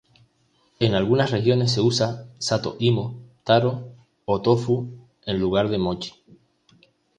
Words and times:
En 0.79 0.95
algunas 0.95 1.29
regiones 1.29 1.73
se 1.73 1.81
usa 1.81 2.25
"sato-imo" 2.39 3.21
—"taro"— 3.43 3.93
o 4.25 4.41
tofu 4.41 4.89
en 5.27 5.39
lugar 5.39 5.69
de 5.69 5.77
"mochi". 5.77 6.13